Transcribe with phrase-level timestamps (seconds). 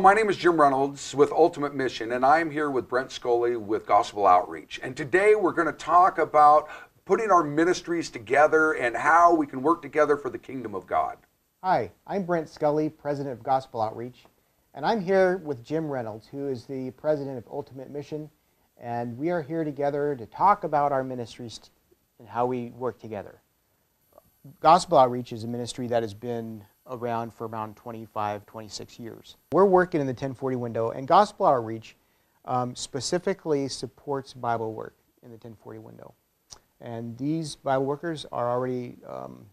[0.00, 3.84] My name is Jim Reynolds with Ultimate Mission, and I'm here with Brent Scully with
[3.84, 4.80] Gospel Outreach.
[4.82, 6.70] And today we're going to talk about
[7.04, 11.18] putting our ministries together and how we can work together for the kingdom of God.
[11.62, 14.24] Hi, I'm Brent Scully, President of Gospel Outreach,
[14.72, 18.30] and I'm here with Jim Reynolds, who is the President of Ultimate Mission,
[18.78, 21.60] and we are here together to talk about our ministries
[22.18, 23.42] and how we work together.
[24.60, 29.36] Gospel Outreach is a ministry that has been around for around 25, 26 years.
[29.52, 31.96] We're working in the 1040 window, and Gospel Outreach
[32.44, 36.14] um, specifically supports Bible work in the 1040 window.
[36.80, 39.44] And these Bible workers are already um,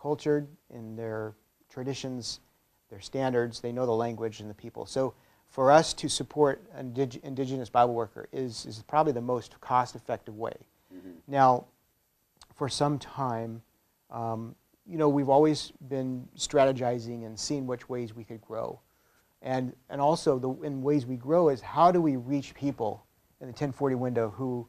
[0.00, 1.34] cultured in their
[1.68, 2.40] traditions,
[2.90, 4.86] their standards, they know the language and the people.
[4.86, 5.14] So
[5.48, 9.96] for us to support an indig- indigenous Bible worker is, is probably the most cost
[9.96, 10.54] effective way.
[10.94, 11.10] Mm-hmm.
[11.26, 11.66] Now,
[12.54, 13.62] for some time,
[14.10, 14.54] um,
[14.86, 18.80] you know, we've always been strategizing and seeing which ways we could grow.
[19.42, 23.04] And, and also, the, in ways we grow is how do we reach people
[23.40, 24.66] in the 1040 window who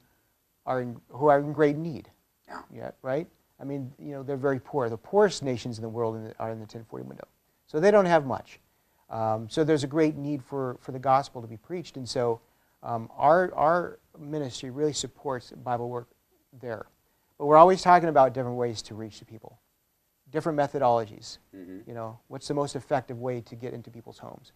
[0.66, 2.10] are in, who are in great need?
[2.48, 2.62] Yeah.
[2.74, 2.92] yeah.
[3.02, 3.28] Right?
[3.60, 4.90] I mean, you know, they're very poor.
[4.90, 7.28] The poorest nations in the world in the, are in the 1040 window.
[7.68, 8.60] So they don't have much.
[9.10, 11.96] Um, so there's a great need for, for the gospel to be preached.
[11.96, 12.42] And so
[12.84, 16.10] um, our, our ministry really supports Bible work
[16.62, 16.88] there.
[17.38, 19.60] But we're always talking about different ways to reach the people
[20.36, 21.40] different methodologies.
[21.56, 21.80] Mm-hmm.
[21.88, 24.52] You know, what's the most effective way to get into people's homes?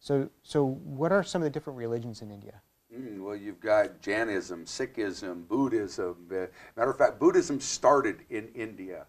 [0.00, 2.60] So, so what are some of the different religions in India?
[2.94, 6.28] Mm, well, you've got Jainism, Sikhism, Buddhism.
[6.30, 9.06] Uh, matter of fact, Buddhism started in India.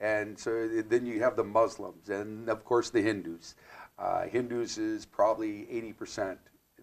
[0.00, 3.54] And so then you have the Muslims and, of course, the Hindus.
[3.98, 5.66] Uh, Hindus is probably
[5.98, 6.36] 80%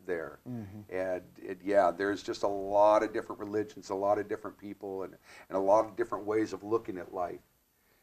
[0.05, 0.39] there.
[0.49, 0.95] Mm-hmm.
[0.95, 5.03] And, and, yeah, there's just a lot of different religions, a lot of different people,
[5.03, 5.13] and,
[5.49, 7.41] and a lot of different ways of looking at life.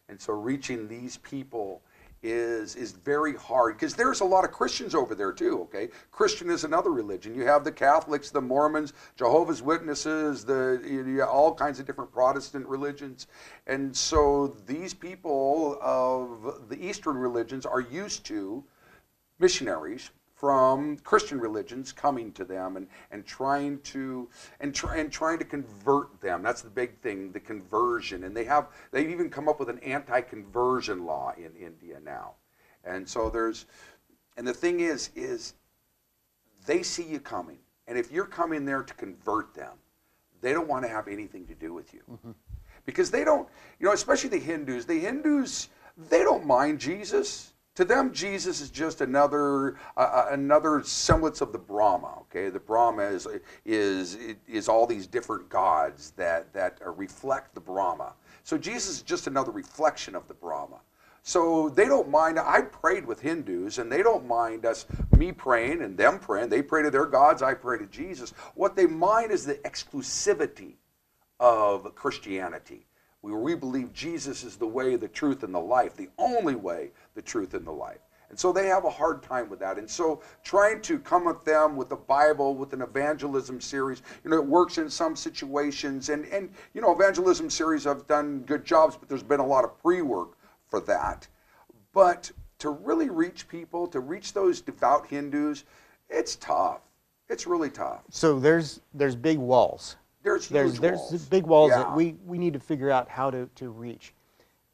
[0.09, 1.83] And so reaching these people
[2.23, 5.61] is is very hard because there's a lot of Christians over there too.
[5.63, 7.35] Okay, Christian is another religion.
[7.35, 12.13] You have the Catholics, the Mormons, Jehovah's Witnesses, the you know, all kinds of different
[12.13, 13.27] Protestant religions,
[13.67, 18.65] and so these people of the Eastern religions are used to
[19.39, 24.29] missionaries from Christian religions coming to them and, and trying to
[24.61, 26.43] and, try, and trying to convert them.
[26.43, 28.25] That's the big thing, the conversion.
[28.25, 32.33] And they have they've even come up with an anti-conversion law in India now.
[32.85, 33.65] And so there's
[34.37, 35.55] and the thing is is
[36.67, 37.59] they see you coming.
[37.89, 39.73] And if you're coming there to convert them,
[40.43, 42.03] they don't want to have anything to do with you.
[42.11, 42.33] Mm-hmm.
[42.85, 43.49] Because they don't,
[43.81, 45.71] you know, especially the Hindus, the Hindus,
[46.11, 51.59] they don't mind Jesus to them, Jesus is just another uh, another semblance of the
[51.59, 52.21] Brahma.
[52.23, 53.29] Okay, the Brahma is
[53.65, 58.15] is is all these different gods that that reflect the Brahma.
[58.45, 60.81] So Jesus is just another reflection of the Brahma.
[61.23, 62.39] So they don't mind.
[62.39, 64.87] I prayed with Hindus, and they don't mind us
[65.19, 66.49] me praying and them praying.
[66.49, 67.43] They pray to their gods.
[67.43, 68.31] I pray to Jesus.
[68.55, 70.75] What they mind is the exclusivity
[71.41, 72.87] of Christianity
[73.21, 76.91] where we believe Jesus is the way, the truth, and the life, the only way,
[77.15, 77.99] the truth, and the life.
[78.29, 79.79] And so they have a hard time with that.
[79.79, 84.31] And so trying to come at them with the Bible, with an evangelism series, you
[84.31, 86.09] know, it works in some situations.
[86.09, 89.65] And, and you know, evangelism series have done good jobs, but there's been a lot
[89.65, 90.37] of pre work
[90.69, 91.29] for that.
[91.93, 95.65] But to really reach people, to reach those devout Hindus,
[96.11, 96.81] it's tough.
[97.29, 98.03] It's really tough.
[98.11, 101.25] So there's there's big walls there's there's, there's walls.
[101.27, 101.79] big walls yeah.
[101.79, 104.13] that we, we need to figure out how to, to reach.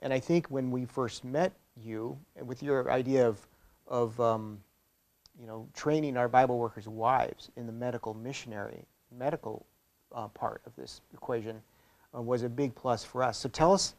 [0.01, 3.39] And I think when we first met you, with your idea of,
[3.87, 4.59] of um,
[5.39, 8.85] you know, training our Bible workers' wives in the medical missionary,
[9.17, 9.65] medical
[10.15, 11.61] uh, part of this equation
[12.15, 13.39] uh, was a big plus for us.
[13.39, 13.95] So tell us,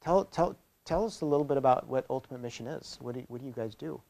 [0.00, 2.98] tell, tell, tell us a little bit about what Ultimate Mission is.
[3.00, 4.00] What do, what do you guys do?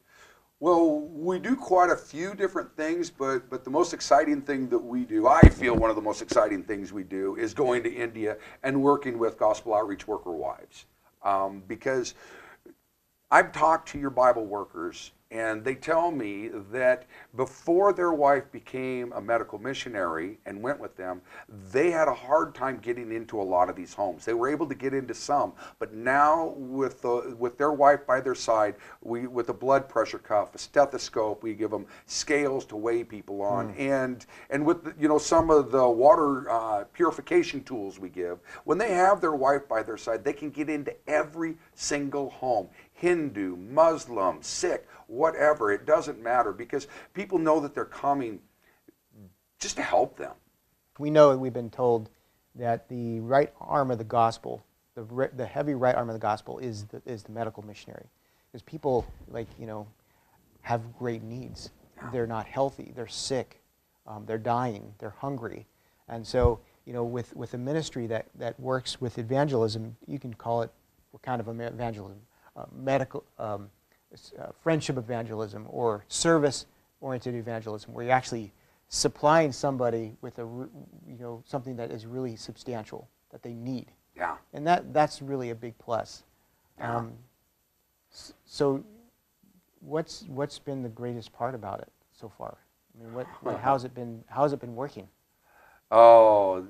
[0.61, 4.77] Well, we do quite a few different things, but, but the most exciting thing that
[4.77, 7.91] we do, I feel one of the most exciting things we do, is going to
[7.91, 10.85] India and working with gospel outreach worker wives.
[11.23, 12.13] Um, because
[13.31, 17.05] I've talked to your Bible workers and they tell me that
[17.37, 21.21] before their wife became a medical missionary and went with them,
[21.71, 24.25] they had a hard time getting into a lot of these homes.
[24.25, 28.19] They were able to get into some, but now with the with their wife by
[28.19, 32.75] their side, we with a blood pressure cuff, a stethoscope, we give them scales to
[32.75, 33.79] weigh people on, mm.
[33.79, 38.39] and and with the, you know some of the water uh, purification tools we give.
[38.65, 42.67] When they have their wife by their side, they can get into every single home.
[43.01, 45.71] Hindu, Muslim, Sikh, whatever.
[45.71, 48.39] It doesn't matter because people know that they're coming
[49.59, 50.31] just to help them.
[50.97, 52.09] We know that we've been told
[52.55, 54.63] that the right arm of the gospel,
[54.95, 58.05] the, the heavy right arm of the gospel, is the, is the medical missionary.
[58.51, 59.85] Because people, like, you know,
[60.61, 61.71] have great needs.
[62.11, 63.61] they're not healthy, they're sick,
[64.07, 65.65] um, they're dying, they're hungry.
[66.07, 70.33] And so, you know, with, with a ministry that, that works with evangelism, you can
[70.33, 70.71] call it
[71.11, 72.19] what kind of evangelism?
[72.55, 73.69] Uh, medical, um,
[74.39, 76.65] uh, friendship evangelism or service
[76.99, 78.51] oriented evangelism, where you're actually
[78.89, 83.87] supplying somebody with a, you know, something that is really substantial that they need.
[84.15, 84.35] Yeah.
[84.53, 86.23] And that, that's really a big plus.
[86.77, 86.97] Yeah.
[86.97, 87.13] Um,
[88.45, 88.83] so,
[89.79, 92.57] what's what's been the greatest part about it so far?
[92.93, 94.23] I mean, what, what how's it been?
[94.27, 95.07] How's it been working?
[95.91, 96.65] Oh,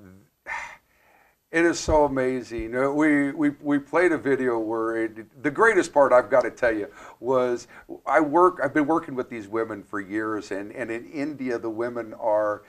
[1.51, 2.71] it is so amazing.
[2.95, 6.74] We, we, we played a video where it, the greatest part I've got to tell
[6.74, 6.88] you
[7.19, 7.68] was
[8.06, 8.59] I work.
[8.63, 12.63] I've been working with these women for years, and, and in India the women are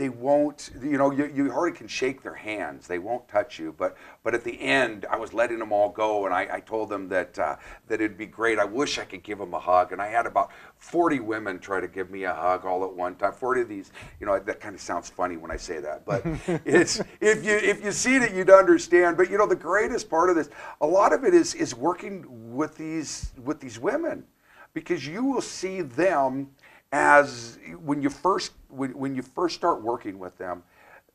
[0.00, 2.86] they won't you know you, you hardly can shake their hands.
[2.86, 3.74] They won't touch you.
[3.76, 6.88] But but at the end i was letting them all go and i, I told
[6.88, 7.56] them that uh,
[7.88, 8.58] that it'd be great.
[8.58, 11.82] I wish i could give them a hug and i had about 40 women try
[11.82, 13.34] to give me a hug all at one time.
[13.34, 16.22] 40 of these you know that kind of sounds funny when i say that but
[16.64, 19.18] it's if you if you see it you'd understand.
[19.18, 20.48] But you know the greatest part of this
[20.80, 22.24] a lot of it is is working
[22.54, 24.24] with these with these women
[24.72, 26.48] because you will see them
[26.92, 30.62] as when you first when, when you first start working with them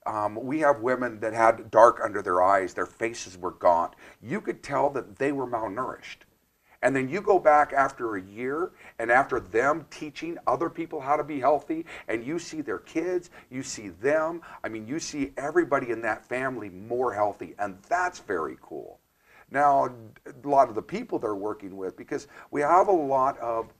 [0.06, 2.74] um, we have women that had dark under their eyes.
[2.74, 3.95] Their faces were gaunt.
[4.22, 6.18] You could tell that they were malnourished.
[6.81, 11.16] And then you go back after a year and after them teaching other people how
[11.16, 14.42] to be healthy and you see their kids you see them.
[14.63, 19.00] I mean you see everybody in that family more healthy and that's very cool.
[19.50, 19.86] Now
[20.28, 23.74] a lot of the people they're working with because we have a lot of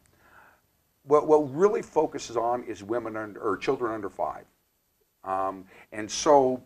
[1.08, 4.46] what, what really focuses on is women under, or children under five.
[5.24, 6.64] Um, and so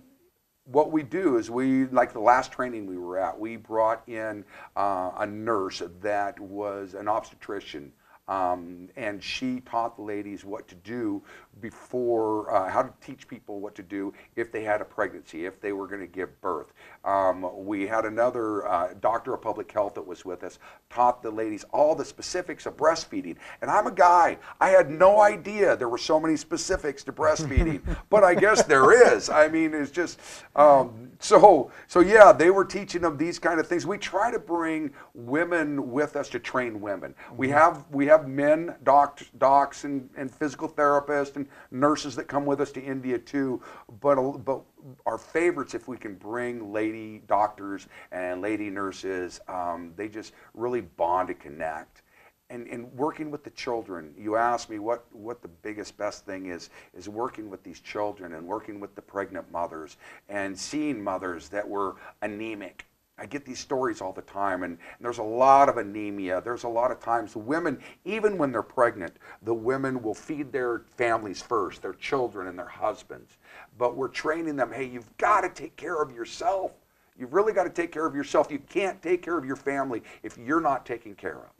[0.65, 4.43] what we do is we, like the last training we were at, we brought in
[4.75, 7.91] uh, a nurse that was an obstetrician
[8.29, 11.21] um, and she taught the ladies what to do
[11.61, 15.59] before, uh, how to teach people what to do if they had a pregnancy, if
[15.59, 16.73] they were going to give birth.
[17.03, 20.59] Um, we had another uh, doctor of public health that was with us,
[20.89, 23.35] taught the ladies all the specifics of breastfeeding.
[23.61, 27.81] And I'm a guy, I had no idea there were so many specifics to breastfeeding,
[28.09, 29.29] but I guess there is.
[29.29, 30.19] I mean, it's just,
[30.55, 33.85] um, so, so yeah, they were teaching them these kind of things.
[33.85, 37.13] We try to bring women with us to train women.
[37.35, 37.57] We mm-hmm.
[37.57, 42.61] have, we have men, docs, docs and, and physical therapists and nurses that come with
[42.61, 43.61] us to India too.
[44.01, 44.15] But,
[44.45, 44.61] but
[45.05, 50.81] our favorites, if we can bring lady doctors and lady nurses, um, they just really
[50.81, 52.03] bond and connect.
[52.51, 56.47] And, and working with the children, you asked me what, what the biggest, best thing
[56.47, 59.97] is, is working with these children and working with the pregnant mothers
[60.29, 62.85] and seeing mothers that were anemic
[63.19, 66.41] I get these stories all the time, and, and, there's a lot of anemia.
[66.41, 70.51] There's a lot of times the women, even when they're pregnant, the women will feed
[70.51, 73.37] their families first, their children and their husbands.
[73.77, 76.71] But we're training them hey, you've got to take care of yourself.
[77.17, 78.49] You've really got to take care of yourself.
[78.49, 81.51] You can't take care of your family if you're not taken care of.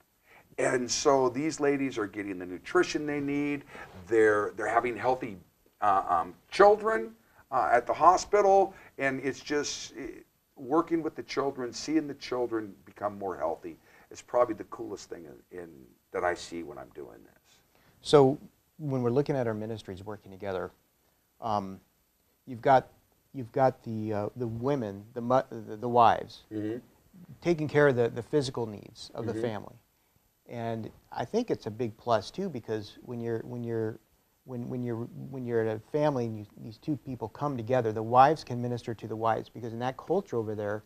[0.58, 3.66] And so these ladies are getting the nutrition they need.
[4.08, 5.38] They're, they're having healthy
[5.82, 7.12] uh, um, children
[7.51, 9.94] uh, at the hospital, and it's just.
[9.98, 10.25] It,
[10.60, 13.78] working with the children, seeing the children become more healthy
[14.12, 15.70] is probably the coolest thing in, in,
[16.12, 17.60] that I see when I'm doing this.
[18.01, 18.38] So
[18.78, 20.72] when we're looking at our ministries working together,
[21.42, 21.80] um,
[22.48, 22.88] you've got
[23.34, 26.78] you've got the uh, the women, the, the, the wives, mm-hmm.
[27.42, 29.36] taking care of the, the physical needs of mm-hmm.
[29.36, 29.75] the family,
[30.48, 34.00] and I think it's a big plus too because when you're when you're
[34.50, 37.91] when, when, you're, when you're at a family and you, these two people come together,
[37.91, 40.84] the wives can minister to the wives because in that culture over there,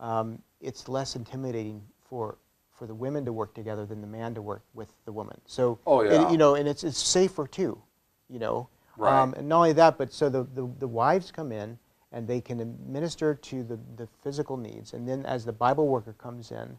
[0.00, 2.36] um, it's less intimidating for,
[2.72, 5.40] for the women to work together than the man to work with the woman.
[5.46, 6.28] So, oh, yeah.
[6.32, 7.80] you know, and it's, it's safer too,
[8.28, 8.68] you know.
[8.96, 9.22] Right.
[9.22, 11.78] Um, and not only that, but so the, the, the wives come in
[12.10, 14.94] and they can minister to the, the physical needs.
[14.94, 16.76] And then as the Bible worker comes in,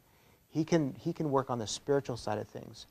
[0.49, 2.87] he can, he can work on the spiritual side of things,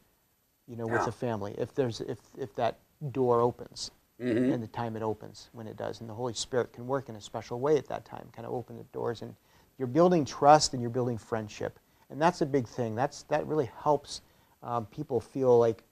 [0.66, 0.95] you know, yeah.
[0.95, 1.55] with the family.
[1.59, 2.78] If, there's, if, if that
[3.12, 4.53] door opens mm-hmm.
[4.53, 6.00] and the time it opens when it does.
[6.00, 8.53] And the Holy Spirit can work in a special way at that time, kind of
[8.53, 9.23] open the doors.
[9.23, 9.35] And
[9.79, 11.79] you're building trust and you're building friendship.
[12.11, 12.95] And that's a big thing.
[12.95, 14.23] That's, that really helps
[14.62, 15.83] um, people feel like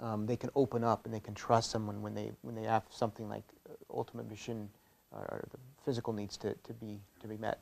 [0.00, 2.84] um, they can open up and they can trust someone when they, when they have
[2.90, 4.68] something like uh, ultimate mission
[5.10, 7.60] or the physical needs to, to, be, to be met.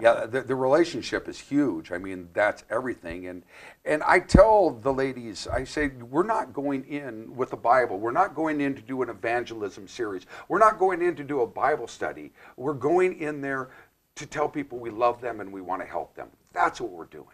[0.00, 1.92] Yeah, the, the relationship is huge.
[1.92, 3.26] I mean, that's everything.
[3.26, 3.42] And
[3.84, 7.98] and I tell the ladies, I say, we're not going in with the Bible.
[7.98, 10.26] We're not going in to do an evangelism series.
[10.48, 12.32] We're not going in to do a Bible study.
[12.56, 13.70] We're going in there
[14.16, 16.28] to tell people we love them and we want to help them.
[16.52, 17.26] That's what we're doing.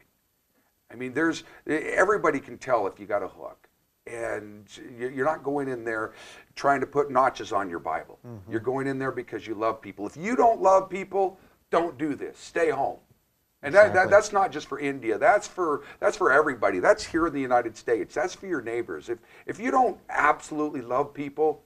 [0.93, 3.69] I mean, there's everybody can tell if you got a hook.
[4.07, 6.13] and you- you're not going in there
[6.55, 8.19] trying to put notches on your Bible.
[8.27, 8.51] Mm-hmm.
[8.51, 10.07] You're going in there because you love people.
[10.07, 11.39] If you don't love people,
[11.75, 12.39] don't do this.
[12.39, 12.99] Stay home.
[13.63, 15.19] And that, that, that's not just for India.
[15.19, 16.81] That's for that's for everybody.
[16.81, 18.15] That's here in the United States.
[18.15, 19.09] That's for your neighbors.
[19.09, 21.63] If if you don't absolutely love people,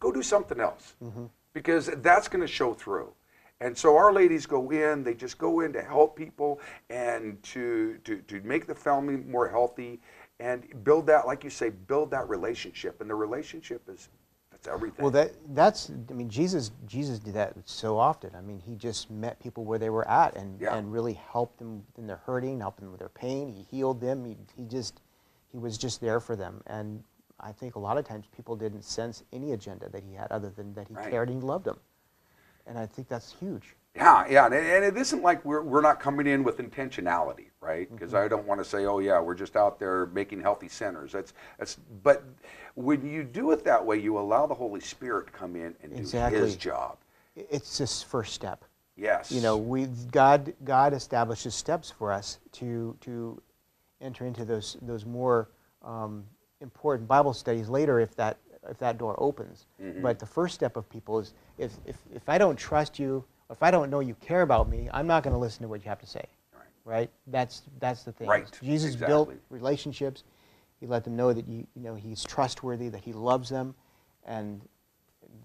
[0.00, 1.26] go do something else mm-hmm.
[1.52, 3.12] because that's going to show through.
[3.60, 7.98] And so our ladies go in, they just go in to help people and to,
[8.04, 10.00] to, to make the family more healthy
[10.38, 13.00] and build that, like you say, build that relationship.
[13.00, 14.08] And the relationship is,
[14.62, 15.02] that's everything.
[15.02, 18.30] Well, that that's I mean Jesus Jesus did that so often.
[18.34, 20.76] I mean, he just met people where they were at and Yeah.
[20.76, 23.48] and really helped them in their hurting, helped them with their pain.
[23.48, 24.24] He healed them.
[24.24, 25.00] He he just
[25.52, 26.62] he was just there for them.
[26.66, 27.02] And
[27.40, 30.50] I think a lot of times people didn't sense any agenda that he had other
[30.50, 31.10] than that he Right.
[31.10, 31.78] cared and he loved them.
[32.66, 33.74] And I think that's huge.
[33.98, 37.90] Yeah, yeah, and, and it isn't like we're, we're not coming in with intentionality, right?
[37.90, 41.12] Because I don't want to say, oh yeah, we're just out there making healthy centers.
[41.12, 41.76] That's that's.
[42.04, 42.22] But
[42.74, 45.92] when you do it that way, you allow the Holy Spirit to come in and
[45.92, 46.38] do Exactly.
[46.40, 46.98] His job.
[47.34, 48.64] It's this first step.
[48.96, 49.30] Yes.
[49.30, 53.40] you know we god god establishes steps for us to to
[54.00, 55.50] enter into those those more
[55.84, 56.24] um,
[56.60, 58.38] important bible studies later if that
[58.68, 60.02] if that door opens Mm-hmm.
[60.02, 63.62] but the first step of people is if, if if i don't trust you if
[63.62, 65.88] i don't know you care about me i'm not going to listen to what you
[65.88, 66.24] have to say.
[66.54, 66.64] Right.
[66.84, 67.10] right?
[67.26, 68.28] That's that's the thing.
[68.28, 70.24] Right, jesus built relationships.
[70.80, 73.74] He let them know that you you know he's trustworthy that he loves them
[74.24, 74.60] and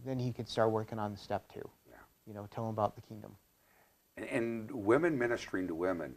[0.05, 1.95] then he could start working on step two Yeah.
[2.27, 3.35] you know tell them about the kingdom.
[4.17, 6.13] And, and women ministering to women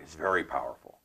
[0.00, 0.95] is very powerful.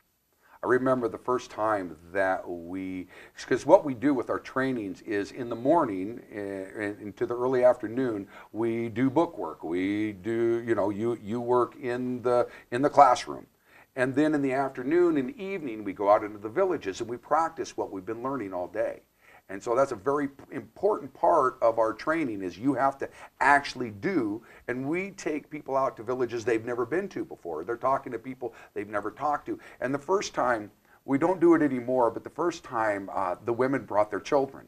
[0.63, 5.31] I remember the first time that we, because what we do with our trainings is
[5.31, 9.63] in the morning uh, into the early afternoon, we do book work.
[9.63, 13.47] We do, you know, you, you work in the, in the classroom.
[13.95, 17.17] And then in the afternoon and evening, we go out into the villages and we
[17.17, 19.01] practice what we've been learning all day.
[19.51, 23.09] And so that's a very important part of our training is you have to
[23.41, 24.41] actually do.
[24.69, 27.65] And we take people out to villages they've never been to before.
[27.65, 29.59] They're talking to people they've never talked to.
[29.81, 30.71] And the first time,
[31.03, 34.67] we don't do it anymore, but the first time uh, the women brought their children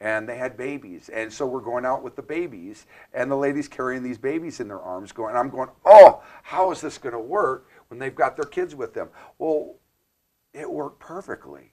[0.00, 1.08] and they had babies.
[1.08, 4.66] And so we're going out with the babies, and the ladies carrying these babies in
[4.66, 8.34] their arms, going, I'm going, oh, how is this going to work when they've got
[8.34, 9.10] their kids with them?
[9.38, 9.76] Well,
[10.52, 11.71] it worked perfectly.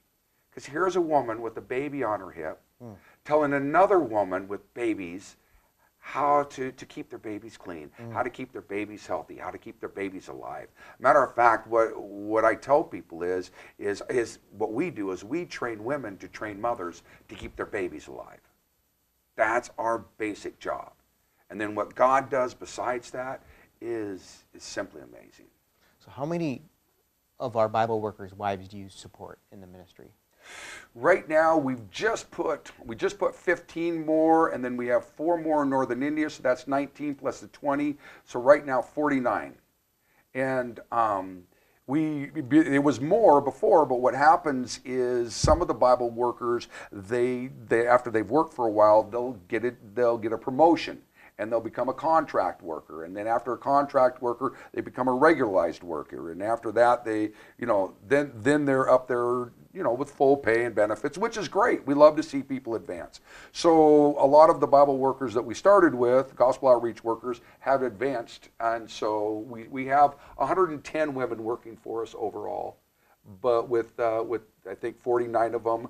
[0.50, 2.92] Because here's a woman with a baby on her hip hmm.
[3.24, 5.36] telling another woman with babies
[5.98, 8.10] how to, to keep their babies clean, hmm.
[8.10, 10.68] how to keep their babies healthy, how to keep their babies alive.
[10.98, 15.22] Matter of fact, what, what I tell people is, is, is what we do is
[15.22, 18.40] we train women to train mothers to keep their babies alive.
[19.36, 20.92] That's our basic job.
[21.50, 23.42] And then what God does besides that
[23.80, 25.46] is, is simply amazing.
[25.98, 26.62] So, how many
[27.38, 30.10] of our Bible workers' wives do you support in the ministry?
[30.94, 35.38] Right now, we've just put we just put 15 more, and then we have four
[35.38, 37.96] more in northern India, so that's 19 plus the 20.
[38.24, 39.54] So right now, 49.
[40.34, 41.42] And um,
[41.90, 47.50] we it was more before, but what happens is some of the Bible workers they
[47.66, 51.02] they after they've worked for a while they'll get it they'll get a promotion
[51.40, 53.04] and they'll become a contract worker.
[53.04, 56.30] And then after a contract worker they become a regularized worker.
[56.30, 60.36] And after that they you know then then they're up there you know with full
[60.36, 61.86] pay and benefits which is great.
[61.86, 63.20] We love to see people advance.
[63.52, 67.82] So a lot of the bible workers that we started with gospel outreach workers have
[67.82, 68.50] advanced.
[68.60, 72.76] And so we, we have 110 women working for us overall.
[73.40, 75.88] But with uh, with I think 49 of them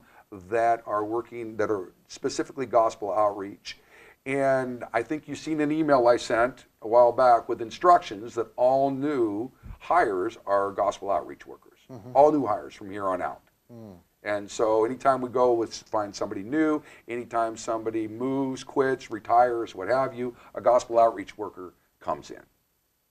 [0.48, 3.78] that are working that are specifically gospel outreach.
[4.26, 8.48] And I think you've seen an email I sent a while back with instructions that
[8.56, 11.78] all new hires are gospel outreach workers.
[11.90, 12.10] Mm-hmm.
[12.14, 13.42] All new hires from here on out.
[13.72, 13.96] Mm.
[14.22, 19.88] And so anytime we go with find somebody new, anytime somebody moves, quits, retires, what
[19.88, 22.42] have you, a gospel outreach worker comes in.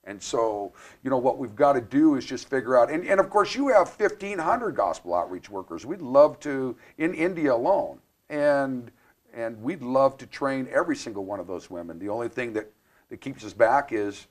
[0.04, 3.20] And so, you know, what we've got to do is just figure out, and, and
[3.20, 5.84] of course, you have 1,500 gospel outreach workers.
[5.84, 7.98] We'd love to, in India alone,
[8.28, 8.90] and,
[9.34, 11.98] and we'd love to train every single one of those women.
[11.98, 12.70] The only thing that,
[13.08, 14.26] that keeps us back is,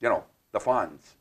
[0.00, 1.16] you know, the funds.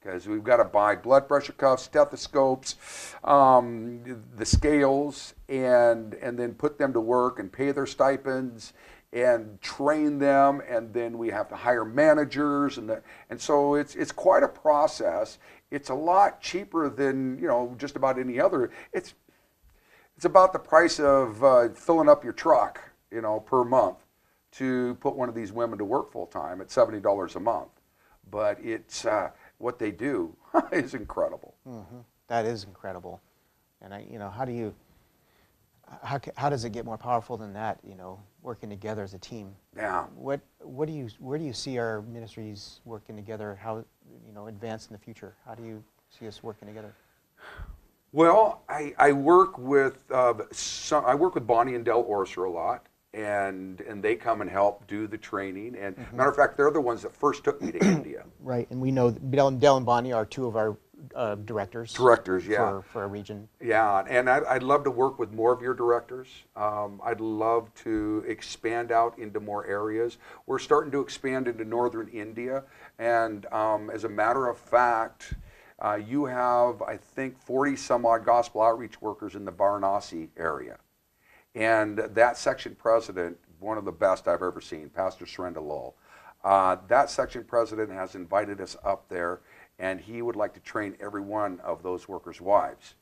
[0.00, 4.00] Because we've got to buy blood pressure cuffs, stethoscopes, um,
[4.36, 8.72] the scales, and, and then put them to work and pay their stipends
[9.12, 13.96] and train them and then we have to hire managers and the, and so it's
[13.96, 15.38] it's quite a process
[15.72, 19.14] it's a lot cheaper than you know just about any other it's
[20.20, 22.78] it's about the price of uh, filling up your truck
[23.10, 23.96] you know per month
[24.52, 27.70] to put one of these women to work full time at $70 a month
[28.30, 30.36] but it's uh, what they do
[30.72, 31.54] is incredible
[32.30, 33.20] That is incredible.
[33.82, 34.72] And I, you know, how do you,
[36.00, 37.80] how, how does it get more powerful than that?
[37.82, 39.52] You know, working together as a team.
[39.76, 40.04] Yeah.
[40.14, 43.58] What what do you where do you see our ministries working together?
[43.60, 43.84] How
[44.26, 45.34] you know advance in the future?
[45.44, 45.82] How do you
[46.16, 46.94] see us working together?
[48.12, 52.50] Well, I, I work with uh, some, I work with Bonnie and Del Orser a
[52.50, 55.76] lot, and and they come and help do the training.
[55.76, 58.24] And matter of fact, they're the ones that first took me to India.
[58.40, 60.76] Right, and we know Dell and, Dell and Bonnie are two of our
[61.14, 61.92] uh, directors.
[61.94, 62.58] Directors, yeah.
[62.58, 63.48] For, for our region.
[63.62, 66.26] Yeah, and I'd, I'd love to work with more of your directors.
[66.56, 70.18] Um, I'd love to expand out into more areas.
[70.46, 72.64] We're starting to expand into northern India,
[72.98, 75.34] and um, as a matter of fact,
[75.80, 80.78] uh, you have, I think, 40 some odd gospel outreach workers in the Varanasi area.
[81.54, 85.96] And that section president, one of the best I've ever seen, Pastor Surrender Lowell,
[86.44, 89.40] uh, that section president has invited us up there,
[89.78, 92.94] and he would like to train every one of those workers' wives.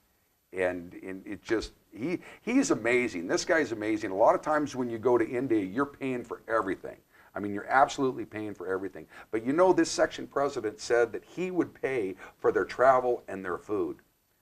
[0.52, 3.26] And, and it just, he, he's amazing.
[3.26, 4.10] This guy's amazing.
[4.10, 6.96] A lot of times when you go to India, you're paying for everything.
[7.38, 9.06] I mean, you're absolutely paying for everything.
[9.30, 13.44] But you know, this section president said that he would pay for their travel and
[13.44, 13.98] their food.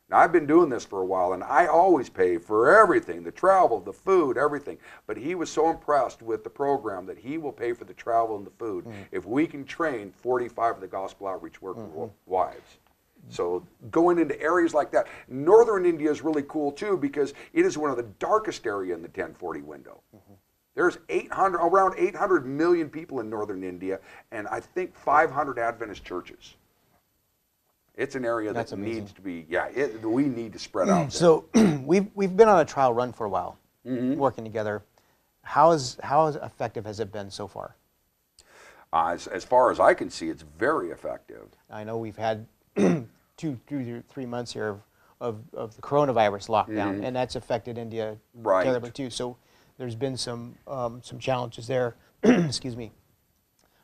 [0.08, 3.30] Now, I've been doing this for a while, and I always pay for everything the
[3.30, 4.78] travel, the food, everything.
[5.06, 8.38] But he was so impressed with the program that he will pay for the travel
[8.38, 9.02] and the food mm-hmm.
[9.12, 12.06] if we can train 45 of the gospel outreach worker mm-hmm.
[12.24, 12.78] wives.
[13.28, 17.76] So going into areas like that, northern India is really cool too because it is
[17.76, 20.00] one of the darkest area in the 1040 window.
[20.14, 20.34] Mm-hmm.
[20.76, 23.99] There's 800, around 800 million people in northern India,
[24.30, 26.54] and I think 500 Adventist churches.
[27.95, 29.00] It's an area That's that amazing.
[29.04, 31.04] needs to be, yeah, it, we need to spread out.
[31.04, 31.10] there.
[31.10, 31.47] So
[31.84, 34.19] we've we've been on a trial run for a while, Mm-hmm.
[34.19, 34.82] working together.
[35.43, 37.75] How is how is effective has it been so far?
[38.93, 41.47] Uh, as, as far as I can see, it's very effective.
[41.71, 43.06] I know we've had two,
[43.39, 44.80] two, three months here of,
[45.21, 48.47] of, of the coronavirus lockdown, and that's affected India Mm-hmm.
[48.47, 48.65] Right.
[48.65, 49.08] terribly too.
[49.08, 49.36] So
[49.78, 51.97] there's been some um, some challenges there.
[52.23, 52.93] Excuse me.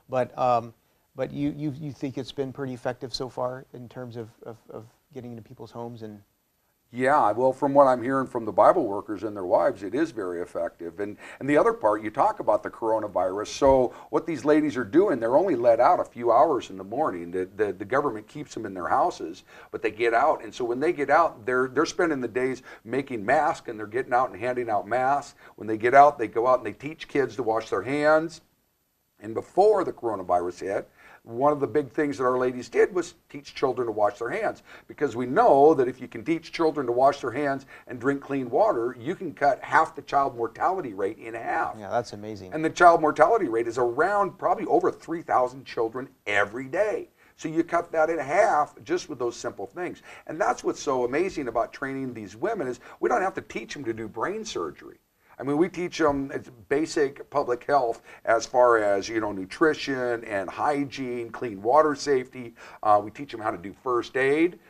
[0.09, 0.75] But um,
[1.15, 4.57] but you, you you think it's been pretty effective so far in terms of, of,
[4.71, 6.21] of getting into people's homes and
[6.95, 10.11] Yeah, well, from what I'm hearing from the Bible workers and their wives, it is
[10.11, 11.01] very effective.
[11.01, 13.47] And and the other part, you talk about the coronavirus.
[13.47, 16.85] So what these ladies are doing, they're only let out a few hours in the
[16.85, 17.31] morning.
[17.31, 20.45] The, the, the government keeps them in their houses, but they get out.
[20.45, 23.87] And so when they get out, they're they're spending the days making masks, and they're
[23.87, 25.35] getting out and handing out masks.
[25.57, 28.43] When they get out, they go out and they teach kids to wash their hands.
[29.19, 30.91] And before the coronavirus hit,
[31.25, 34.31] one of the big things that our ladies did was teach children to wash their
[34.31, 38.01] hands because we know that if you can teach children to wash their hands and
[38.01, 41.77] drink clean water, you can cut half the child mortality rate in half.
[41.79, 42.53] yeah, that's amazing.
[42.53, 47.09] And the child mortality rate is around probably over 3,000 children every day.
[47.37, 50.03] So you cut that in half just with those simple things.
[50.27, 53.75] And that's what's so amazing about training these women is we don't have to teach
[53.75, 54.99] them to do brain surgery.
[55.43, 56.31] I mean, we teach them
[56.69, 62.55] basic public health as far as you know nutrition and hygiene, clean water safety.
[62.81, 64.61] Uh, we teach them how to do first aid.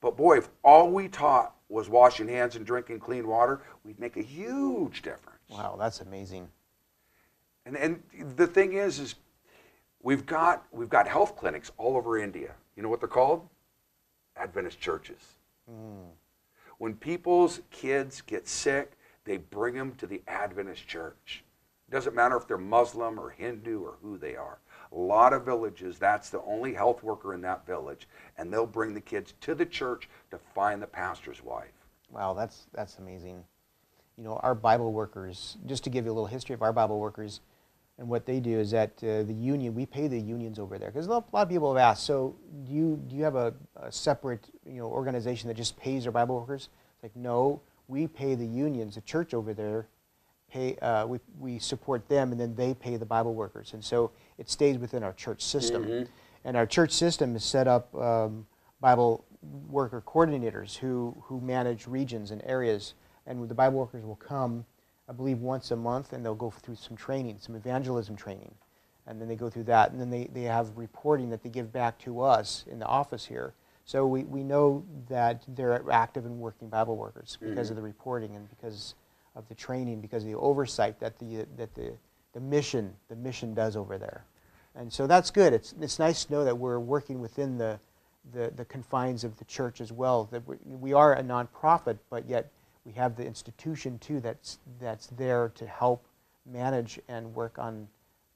[0.00, 4.16] But boy, if all we taught was washing hands and drinking clean water, we'd make
[4.16, 5.40] a huge difference.
[5.50, 6.48] wow, that's amazing.
[7.66, 8.02] And and
[8.34, 9.16] the thing is, is
[10.02, 12.54] we've got we've got health clinics all over India.
[12.76, 13.46] You know what they're called?
[14.38, 15.20] Adventist churches.
[16.78, 18.93] When people's kids get sick,
[19.24, 21.44] they bring them to the Adventist church.
[21.88, 24.58] It doesn't matter if they're Muslim or Hindu or who they are.
[24.92, 28.08] A lot of villages, that's the only health worker in that village,
[28.38, 31.72] and they'll bring the kids to the church to find the pastor's wife.
[32.10, 33.42] Wow, that's that's amazing.
[34.16, 35.58] You know, our Bible workers.
[35.66, 37.40] Just to give you a little history of our Bible workers,
[37.98, 39.74] and what they do is that uh, the union.
[39.74, 42.04] We pay the unions over there because a lot of people have asked.
[42.04, 46.06] So, do you do you have a, a separate you know organization that just pays
[46.06, 46.68] our Bible workers?
[46.94, 48.94] It's like no, we pay the unions.
[48.94, 49.88] The church over there
[50.50, 50.76] pay.
[50.76, 54.50] Uh, we we support them, and then they pay the Bible workers, and so it
[54.50, 55.84] stays within our church system.
[56.44, 57.94] And our church system is set up.
[57.94, 58.46] Um,
[58.84, 59.24] Bible
[59.70, 62.92] worker coordinators who, who manage regions and areas.
[63.26, 64.66] And the Bible workers will come,
[65.08, 68.54] I believe, once a month, and they'll go through some training, some evangelism training.
[69.06, 71.72] And then they go through that, and then they, they have reporting that they give
[71.72, 73.54] back to us in the office here.
[73.84, 77.50] So we, we know that they're active and working Bible workers mm-hmm.
[77.50, 78.94] because of the reporting and because
[79.36, 81.92] of the training, because of the oversight that the, that the,
[82.32, 84.24] the mission the mission does over there.
[84.74, 85.52] And so that's good.
[85.52, 87.78] It's, it's nice to know that we're working within the,
[88.32, 90.28] the, the confines of the church as well.
[90.32, 92.50] That we, we are a nonprofit, but yet
[92.84, 96.04] we have the institution too that's, that's there to help
[96.50, 97.88] manage and work on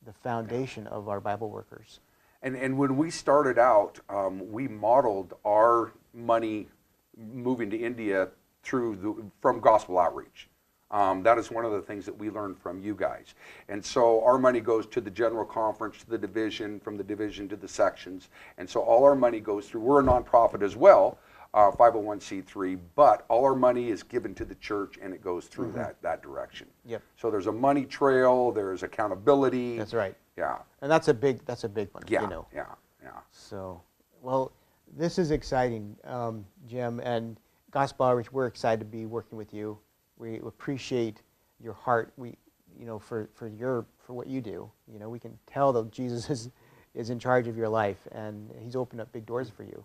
[0.06, 2.00] the foundation of our Bible workers.
[2.42, 6.68] And, and when we started out, um, we modeled our money
[7.16, 8.28] moving to India
[8.62, 10.48] through the, from gospel outreach.
[10.90, 13.34] Um, that is one of the things that we learned from you guys.
[13.68, 17.48] And so our money goes to the general conference, to the division, from the division
[17.50, 18.30] to the sections.
[18.56, 21.18] And so all our money goes through, we're a nonprofit as well,
[21.54, 25.72] uh, 501c3, but all our money is given to the church and it goes through
[25.72, 26.66] that, that direction.
[26.84, 27.02] Yep.
[27.16, 29.78] So there's a money trail, there's accountability.
[29.78, 30.14] That's right.
[30.36, 32.46] Yeah, And that's a big, that's a big one, yeah, you know.
[32.54, 32.66] yeah,
[33.02, 33.10] yeah.
[33.32, 33.82] So,
[34.22, 34.52] well,
[34.96, 37.38] this is exciting, um, Jim, and
[37.72, 39.78] Gospel Outreach, we're excited to be working with you.
[40.16, 41.22] We appreciate
[41.60, 42.36] your heart, we,
[42.78, 44.70] you know, for, for your, for what you do.
[44.92, 46.50] You know, we can tell that Jesus is,
[46.94, 49.84] is in charge of your life, and he's opened up big doors for you.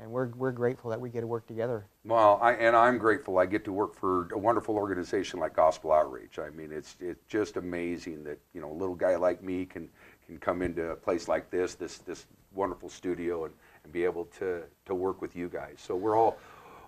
[0.00, 1.86] And we're, we're grateful that we get to work together.
[2.04, 5.92] Well, I, and I'm grateful I get to work for a wonderful organization like Gospel
[5.92, 6.38] Outreach.
[6.38, 9.88] I mean, it's it's just amazing that you know a little guy like me can
[10.26, 14.26] can come into a place like this, this this wonderful studio, and, and be able
[14.38, 15.78] to to work with you guys.
[15.78, 16.38] So we're all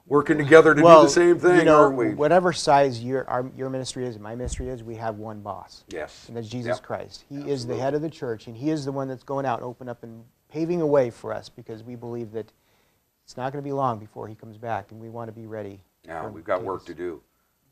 [0.06, 2.14] working together to do the same thing, you know, aren't we?
[2.14, 5.84] whatever size your, our, your ministry is and my ministry is, we have one boss.
[5.88, 6.24] Yes.
[6.26, 6.82] And that's Jesus Yep.
[6.82, 7.24] Christ.
[7.28, 9.60] He is the head of the church, and He is the one that's going out
[9.60, 12.50] and open up and paving a way for us because we believe that
[13.30, 15.46] it's not going to be long before He comes back, and we want to be
[15.46, 15.78] ready.
[16.04, 17.22] Yeah, we've got work to do.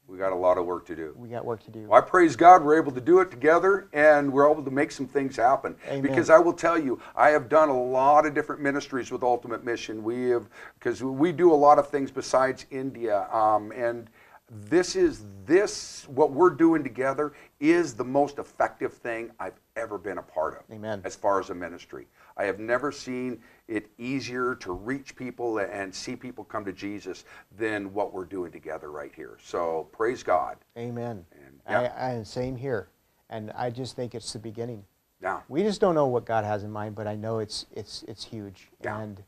[0.07, 1.13] We got a lot of work to do.
[1.17, 1.89] We got work to do.
[1.89, 4.91] Well, I praise God we're able to do it together and we're able to make
[4.93, 5.75] some things happen.
[5.87, 6.01] Amen.
[6.01, 9.65] Because I will tell you, I have done a lot of different ministries with Ultimate
[9.65, 10.03] Mission.
[10.03, 13.29] We have, because we do a lot of things besides India.
[13.31, 14.09] Um, and
[14.51, 20.19] this is, this, what we're doing together is the most effective thing I've ever been
[20.19, 20.75] a part of.
[20.75, 21.03] Amen.
[21.05, 22.07] As far as a ministry.
[22.37, 27.25] I have never seen it easier to reach people and see people come to Jesus
[27.59, 29.37] than what we're doing together right here.
[29.43, 30.57] So praise God.
[30.77, 31.27] Amen.
[31.33, 32.19] And, yeah.
[32.21, 32.89] I, same here.
[33.29, 34.85] And I just think it's the beginning.
[35.21, 35.41] Yeah.
[35.49, 38.25] We just don't know what God has in mind, but I know it's, it's, it's
[38.25, 38.71] huge.
[38.83, 39.01] Yeah.
[39.01, 39.23] And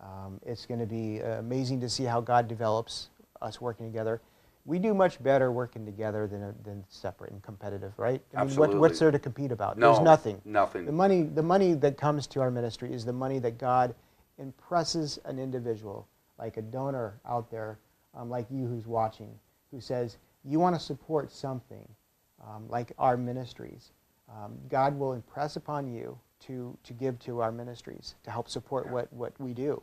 [0.00, 3.08] um, it's going to be uh, amazing to see how God develops
[3.40, 4.20] us working together.
[4.68, 8.20] We do much better working together than, than separate and competitive, right?
[8.36, 9.78] I mean, what, what's there to compete about?
[9.78, 10.42] No, There's nothing.
[10.44, 10.84] nothing.
[10.84, 13.94] The money, the money that comes to our ministry is the money that God
[14.38, 16.06] impresses an individual,
[16.38, 17.78] like a donor out there,
[18.14, 19.30] um, like you who's watching,
[19.70, 21.88] who says, you want to support something,
[22.46, 23.92] um, like our ministries.
[24.28, 28.90] Um, God will impress upon you to, to give to our ministries to help support
[28.90, 29.82] what, what we do.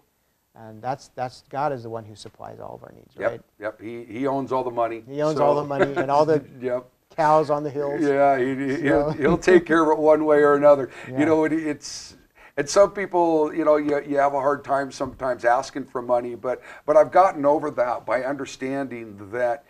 [0.57, 3.41] And that's, that's God is the one who supplies all of our needs, Yep, right?
[3.59, 3.81] yep.
[3.81, 5.03] He, he owns all the money.
[5.07, 6.85] He owns so- all the money and all the yep.
[7.15, 8.01] cows on the hills.
[8.01, 10.89] Yeah, he, he'll, So- he'll take care of it one way or another.
[11.09, 11.19] Yeah.
[11.19, 12.15] You know, it, it's
[12.57, 16.35] and some people, you know, you, you have a hard time sometimes asking for money,
[16.35, 19.65] but but I've gotten over that by understanding that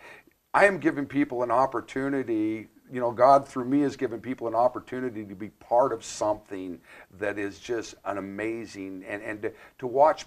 [0.54, 2.68] I am giving people an opportunity.
[2.92, 6.78] You know, God through me has given people an opportunity to be part of something
[7.18, 10.26] that is just an amazing and and to, to watch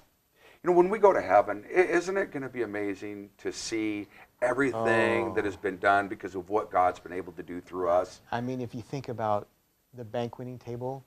[0.64, 4.08] you know, when we go to heaven, isn't it going to be amazing to see
[4.42, 5.62] everything that has oh.
[5.62, 8.22] been done because of what God's been able to do through us?
[8.32, 9.48] I mean, if you think about
[9.94, 11.06] the banqueting table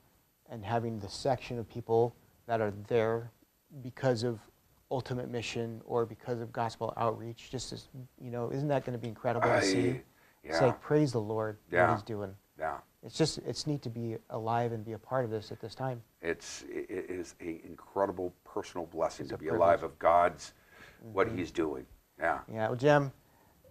[0.48, 2.14] and having the section of people
[2.46, 3.30] that are there
[3.82, 4.38] because of
[4.90, 7.88] ultimate mission or because of gospel outreach, just as,
[8.20, 9.90] you know, isn't that going to be incredible to see?
[9.90, 10.02] I-
[10.44, 11.88] It's like, praise the Lord, Yeah.
[11.88, 12.34] what he's doing.
[12.58, 15.60] Yeah, It's just, it's neat to be alive and be a part of this at
[15.60, 16.02] this time.
[16.20, 20.52] it's it is an incredible personal blessing It's to be alive of God's
[21.12, 21.38] what Mm-hmm.
[21.38, 21.84] He's doing.
[22.20, 23.10] Yeah, Yeah, well, Jim,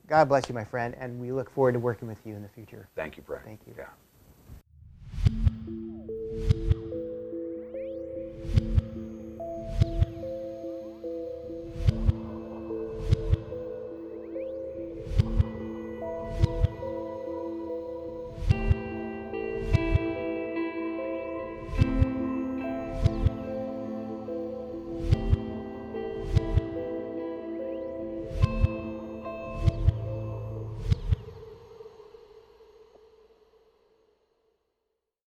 [0.08, 2.50] God bless you, my friend, and we look forward to working with you in the
[2.50, 2.90] future.
[2.96, 3.46] thank you, Brent.
[3.46, 3.74] Thank you.
[3.78, 3.86] Yeah.